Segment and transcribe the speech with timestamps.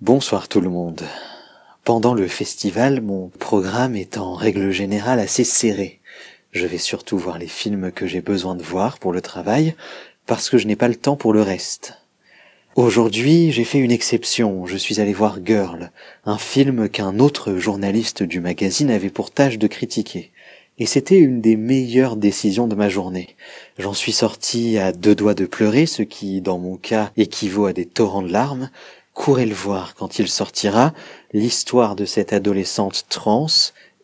[0.00, 1.02] Bonsoir tout le monde.
[1.84, 6.00] Pendant le festival, mon programme est en règle générale assez serré.
[6.52, 9.74] Je vais surtout voir les films que j'ai besoin de voir pour le travail,
[10.24, 11.98] parce que je n'ai pas le temps pour le reste.
[12.76, 14.64] Aujourd'hui, j'ai fait une exception.
[14.64, 15.92] Je suis allé voir Girl,
[16.24, 20.32] un film qu'un autre journaliste du magazine avait pour tâche de critiquer.
[20.78, 23.36] Et c'était une des meilleures décisions de ma journée.
[23.78, 27.74] J'en suis sorti à deux doigts de pleurer, ce qui, dans mon cas, équivaut à
[27.74, 28.70] des torrents de larmes,
[29.20, 30.94] courez le voir quand il sortira,
[31.34, 33.48] l'histoire de cette adolescente trans,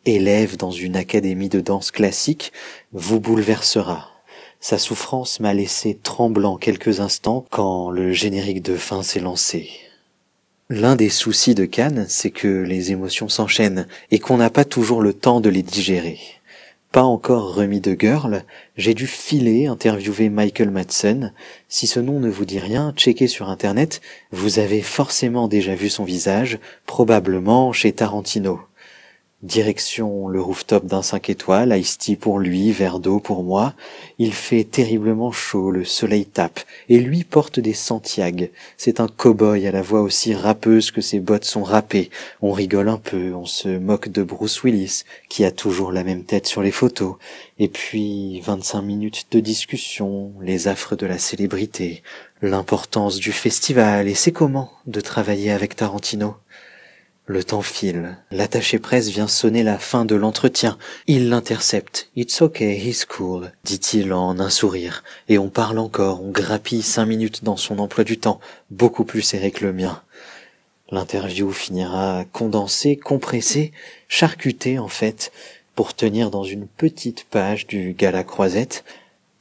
[0.04, 2.52] élève dans une académie de danse classique,
[2.92, 4.10] vous bouleversera.
[4.60, 9.70] Sa souffrance m'a laissé tremblant quelques instants quand le générique de fin s'est lancé.
[10.68, 15.01] L'un des soucis de Cannes, c'est que les émotions s'enchaînent et qu'on n'a pas toujours
[15.01, 16.20] le temps de les digérer
[16.96, 18.42] pas encore remis de girl,
[18.78, 21.34] j'ai dû filer interviewer Michael Madsen.
[21.68, 24.00] Si ce nom ne vous dit rien, checkez sur internet,
[24.32, 28.60] vous avez forcément déjà vu son visage, probablement chez Tarantino.
[29.42, 33.74] Direction le rooftop d'un 5 étoiles, ice pour lui, verre d'eau pour moi.
[34.18, 38.46] Il fait terriblement chaud, le soleil tape, et lui porte des Santiago.
[38.79, 42.09] C'est un cow-boy à la voix aussi râpeuse que ses bottes sont râpées.
[42.40, 46.24] On rigole un peu, on se moque de Bruce Willis, qui a toujours la même
[46.24, 47.16] tête sur les photos.
[47.59, 52.02] Et puis, 25 minutes de discussion, les affres de la célébrité,
[52.40, 56.37] l'importance du festival, et c'est comment de travailler avec Tarantino.
[57.29, 58.19] Le temps file.
[58.30, 60.79] L'attaché presse vient sonner la fin de l'entretien.
[61.09, 62.09] Il l'intercepte.
[62.15, 65.03] It's okay, he's cool, dit-il en un sourire.
[65.28, 68.38] Et on parle encore, on grappille cinq minutes dans son emploi du temps,
[68.71, 70.04] beaucoup plus serré que le mien.
[70.93, 73.72] L'interview finira condensée, compressée,
[74.06, 75.32] charcutée en fait,
[75.75, 78.84] pour tenir dans une petite page du gala croisette.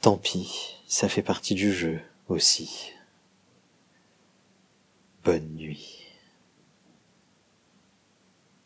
[0.00, 2.90] Tant pis, ça fait partie du jeu aussi.
[5.24, 6.02] Bonne nuit.